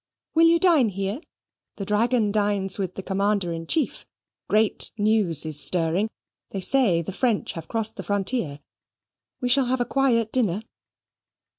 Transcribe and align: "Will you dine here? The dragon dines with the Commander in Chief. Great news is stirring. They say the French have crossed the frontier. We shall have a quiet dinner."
"Will 0.33 0.47
you 0.47 0.57
dine 0.57 0.89
here? 0.89 1.21
The 1.75 1.85
dragon 1.85 2.31
dines 2.31 2.79
with 2.79 2.95
the 2.95 3.03
Commander 3.03 3.53
in 3.53 3.67
Chief. 3.67 4.03
Great 4.47 4.89
news 4.97 5.45
is 5.45 5.61
stirring. 5.63 6.09
They 6.49 6.59
say 6.61 7.03
the 7.03 7.11
French 7.11 7.51
have 7.51 7.67
crossed 7.67 7.97
the 7.97 8.03
frontier. 8.03 8.61
We 9.41 9.47
shall 9.49 9.65
have 9.65 9.79
a 9.79 9.85
quiet 9.85 10.31
dinner." 10.33 10.63